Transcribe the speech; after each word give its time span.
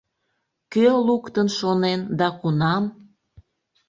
Кӧ 0.73 0.83
луктын 1.07 1.47
шонен 1.57 1.99
да 2.19 2.27
кунам? 2.39 2.83